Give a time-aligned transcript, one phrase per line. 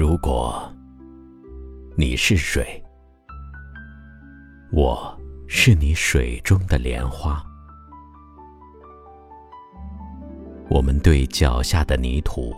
[0.00, 0.66] 如果
[1.94, 2.82] 你是水，
[4.72, 5.14] 我
[5.46, 7.44] 是你水中的莲花，
[10.70, 12.54] 我们对脚下的泥土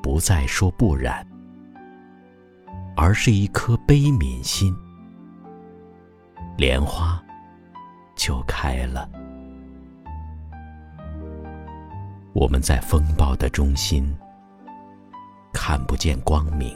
[0.00, 1.26] 不再说不染，
[2.96, 4.72] 而是一颗悲悯心，
[6.56, 7.20] 莲花
[8.14, 9.10] 就开了。
[12.32, 14.16] 我们在风暴的中心。
[15.68, 16.72] 看不见光明，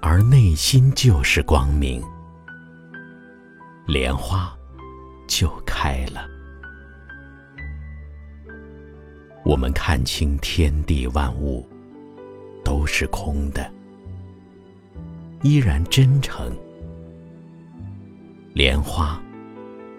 [0.00, 2.00] 而内心就是光明，
[3.88, 4.56] 莲花
[5.26, 6.28] 就开了。
[9.44, 11.68] 我们看清天地万物
[12.64, 13.68] 都是空的，
[15.42, 16.56] 依然真诚，
[18.52, 19.20] 莲花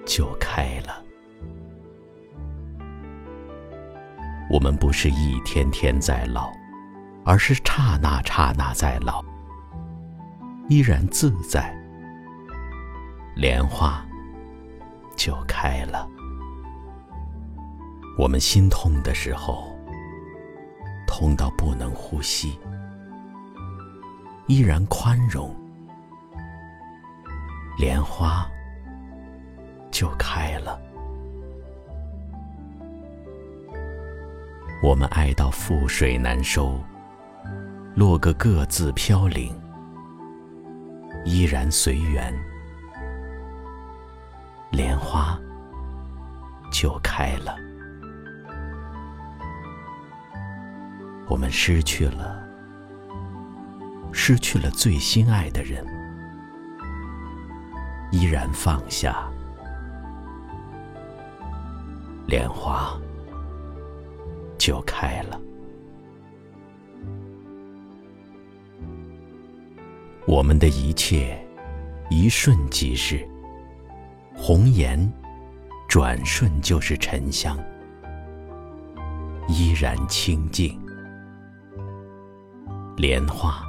[0.05, 1.04] 就开了。
[4.49, 6.51] 我们不是一天天在老，
[7.25, 9.23] 而是刹那刹那在老，
[10.69, 11.75] 依然自在，
[13.35, 14.05] 莲花
[15.15, 16.07] 就开了。
[18.17, 19.75] 我们心痛的时候，
[21.07, 22.57] 痛到不能呼吸，
[24.47, 25.53] 依然宽容，
[27.77, 28.47] 莲花
[29.91, 30.79] 就开了。
[34.83, 36.79] 我们爱到覆水难收，
[37.95, 39.55] 落个各自飘零，
[41.23, 42.33] 依然随缘，
[44.71, 45.39] 莲花
[46.71, 47.55] 就开了。
[51.27, 52.45] 我们失去了，
[54.11, 55.83] 失去了最心爱的人，
[58.11, 59.27] 依然放下，
[62.27, 62.95] 莲花。
[64.65, 65.39] 就开了。
[70.25, 71.37] 我们的一切，
[72.09, 73.23] 一瞬即逝。
[74.35, 74.99] 红颜，
[75.87, 77.55] 转瞬就是沉香，
[79.47, 80.75] 依然清净。
[82.97, 83.63] 莲花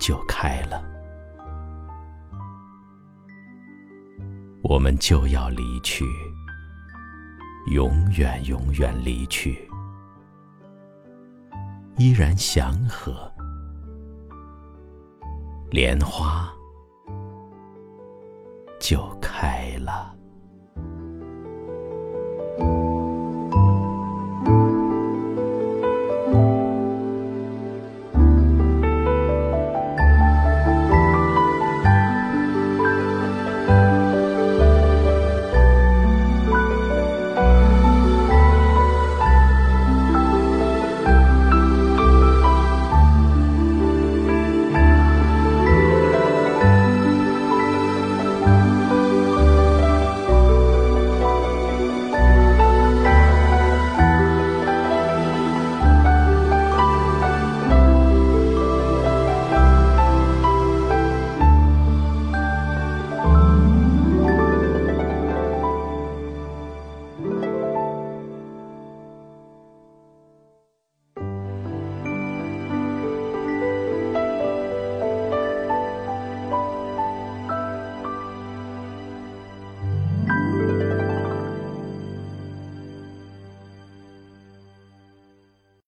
[0.00, 0.82] 就开了。
[4.62, 6.06] 我们就要离去。
[7.70, 9.68] 永远永远离去，
[11.98, 13.30] 依然祥和，
[15.70, 16.50] 莲花
[18.80, 20.17] 就开了。